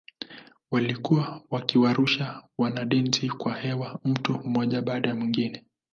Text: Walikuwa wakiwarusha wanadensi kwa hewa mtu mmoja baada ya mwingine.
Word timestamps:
Walikuwa 0.71 1.41
wakiwarusha 1.51 2.43
wanadensi 2.57 3.29
kwa 3.29 3.55
hewa 3.55 3.99
mtu 4.03 4.33
mmoja 4.33 4.81
baada 4.81 5.09
ya 5.09 5.15
mwingine. 5.15 5.65